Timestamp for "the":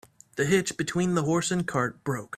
0.35-0.45, 1.13-1.21